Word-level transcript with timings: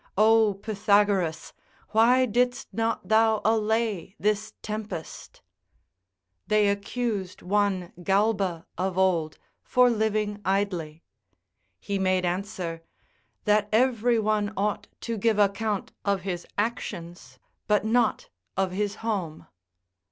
O 0.17 0.55
Pythagoras, 0.55 1.53
why 1.89 2.25
didst 2.25 2.73
not 2.73 3.07
thou 3.07 3.39
allay 3.45 4.15
this 4.19 4.55
tempest? 4.63 5.43
They 6.47 6.69
accused 6.69 7.43
one 7.43 7.93
Galba 8.01 8.65
of 8.79 8.97
old 8.97 9.37
for 9.61 9.91
living 9.91 10.41
idly; 10.43 11.03
he 11.79 11.99
made 11.99 12.25
answer, 12.25 12.81
"That 13.43 13.69
every 13.71 14.17
one 14.17 14.51
ought 14.57 14.87
to 15.01 15.19
give 15.19 15.37
account 15.37 15.91
of 16.03 16.21
his 16.21 16.47
actions, 16.57 17.37
but 17.67 17.85
not 17.85 18.27
of 18.57 18.71
his 18.71 18.95
home." 19.05 19.45